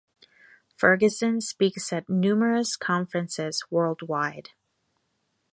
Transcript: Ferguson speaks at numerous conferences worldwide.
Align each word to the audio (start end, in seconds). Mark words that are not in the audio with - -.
Ferguson 0.77 1.39
speaks 1.41 1.93
at 1.93 2.09
numerous 2.09 2.75
conferences 2.75 3.63
worldwide. 3.69 4.49